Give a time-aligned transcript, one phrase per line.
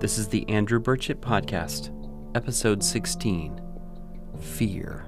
[0.00, 1.90] This is the Andrew Burchett Podcast,
[2.34, 3.60] Episode 16
[4.40, 5.04] Fear.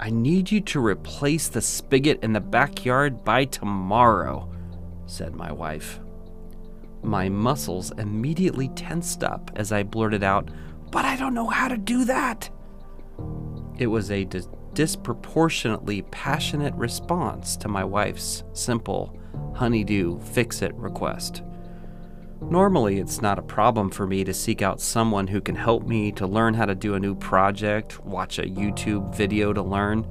[0.00, 4.50] I need you to replace the spigot in the backyard by tomorrow,
[5.06, 6.00] said my wife.
[7.04, 10.50] My muscles immediately tensed up as I blurted out,
[10.90, 12.50] But I don't know how to do that.
[13.78, 19.16] It was a dis- disproportionately passionate response to my wife's simple,
[19.54, 21.42] honeydew, fix it request.
[22.40, 26.12] Normally, it's not a problem for me to seek out someone who can help me
[26.12, 30.06] to learn how to do a new project, watch a YouTube video to learn.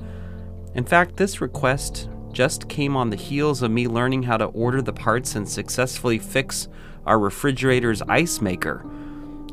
[0.73, 4.81] In fact, this request just came on the heels of me learning how to order
[4.81, 6.67] the parts and successfully fix
[7.05, 8.85] our refrigerator's ice maker.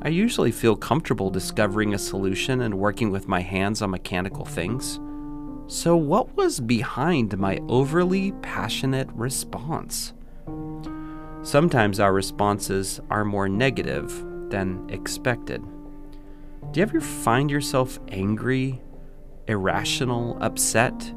[0.02, 4.98] I usually feel comfortable discovering a solution and working with my hands on mechanical things.
[5.68, 10.12] So, what was behind my overly passionate response?
[11.42, 15.60] Sometimes our responses are more negative than expected.
[16.70, 18.80] Do you ever find yourself angry,
[19.48, 21.12] irrational, upset,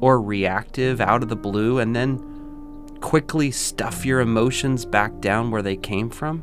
[0.00, 2.18] or reactive out of the blue and then
[3.00, 6.42] quickly stuff your emotions back down where they came from?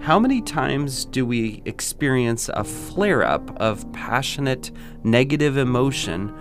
[0.00, 4.70] How many times do we experience a flare up of passionate,
[5.02, 6.32] negative emotion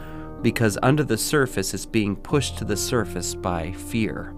[0.44, 4.37] because under the surface it's being pushed to the surface by fear?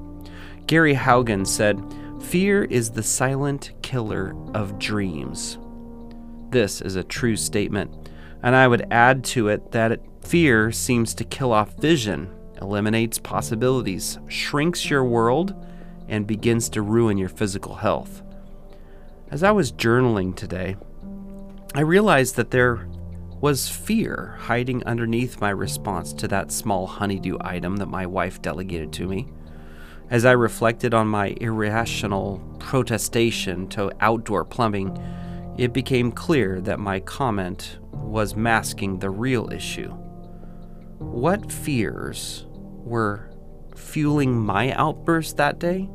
[0.69, 1.83] Gary Haugen said,
[2.21, 5.57] Fear is the silent killer of dreams.
[6.51, 8.11] This is a true statement,
[8.43, 12.31] and I would add to it that fear seems to kill off vision,
[12.61, 15.55] eliminates possibilities, shrinks your world,
[16.07, 18.21] and begins to ruin your physical health.
[19.31, 20.75] As I was journaling today,
[21.73, 22.87] I realized that there
[23.41, 28.93] was fear hiding underneath my response to that small honeydew item that my wife delegated
[28.93, 29.29] to me.
[30.09, 34.97] As I reflected on my irrational protestation to outdoor plumbing,
[35.55, 39.91] it became clear that my comment was masking the real issue.
[40.97, 43.29] What fears were
[43.75, 45.87] fueling my outburst that day?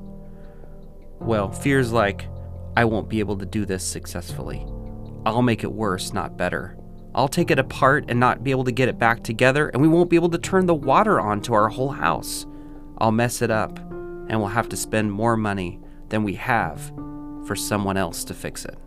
[1.19, 2.29] Well, fears like,
[2.77, 4.65] I won't be able to do this successfully.
[5.27, 6.77] I'll make it worse, not better.
[7.17, 9.89] I'll take it apart and not be able to get it back together, and we
[9.89, 12.47] won't be able to turn the water on to our whole house.
[12.99, 13.81] I'll mess it up
[14.29, 16.93] and we'll have to spend more money than we have
[17.47, 18.79] for someone else to fix it.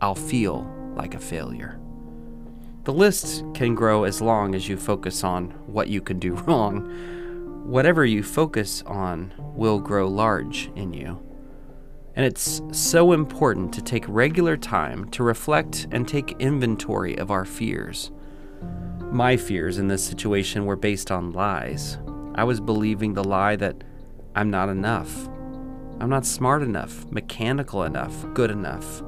[0.00, 1.78] I'll feel like a failure.
[2.84, 7.62] The list can grow as long as you focus on what you can do wrong.
[7.64, 11.24] Whatever you focus on will grow large in you.
[12.14, 17.44] And it's so important to take regular time to reflect and take inventory of our
[17.44, 18.10] fears.
[19.00, 21.98] My fears in this situation were based on lies.
[22.34, 23.84] I was believing the lie that
[24.34, 25.28] I'm not enough.
[26.00, 29.02] I'm not smart enough, mechanical enough, good enough.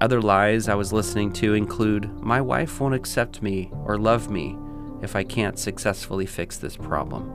[0.00, 4.58] Other lies I was listening to include my wife won't accept me or love me
[5.02, 7.30] if I can't successfully fix this problem.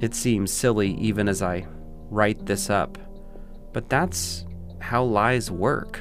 [0.00, 1.66] It seems silly even as I
[2.10, 2.98] write this up,
[3.72, 4.46] but that's
[4.80, 6.00] how lies work.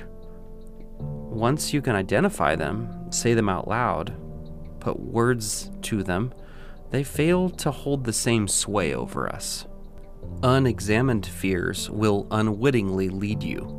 [0.99, 4.13] Once you can identify them, say them out loud,
[4.79, 6.33] put words to them,
[6.91, 9.65] they fail to hold the same sway over us.
[10.43, 13.77] Unexamined fears will unwittingly lead you.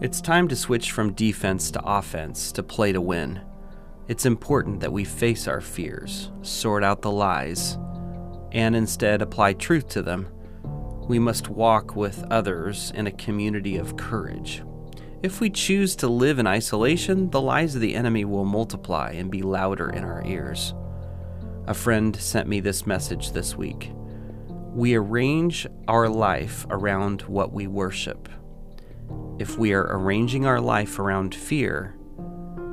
[0.00, 3.40] It's time to switch from defense to offense to play to win.
[4.08, 7.78] It's important that we face our fears, sort out the lies,
[8.52, 10.28] and instead apply truth to them.
[11.08, 14.62] We must walk with others in a community of courage.
[15.22, 19.30] If we choose to live in isolation, the lies of the enemy will multiply and
[19.30, 20.74] be louder in our ears.
[21.66, 23.90] A friend sent me this message this week.
[24.74, 28.28] We arrange our life around what we worship.
[29.38, 31.96] If we are arranging our life around fear,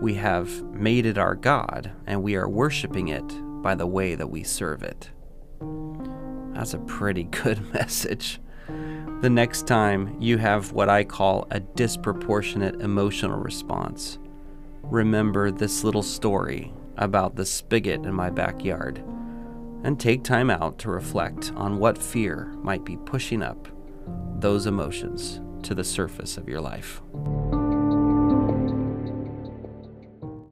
[0.02, 3.24] we have made it our God and we are worshiping it
[3.62, 5.10] by the way that we serve it.
[6.54, 8.42] That's a pretty good message.
[9.22, 14.20] The next time you have what I call a disproportionate emotional response,
[14.84, 19.04] remember this little story about the spigot in my backyard
[19.84, 23.68] and take time out to reflect on what fear might be pushing up
[24.40, 27.02] those emotions to the surface of your life.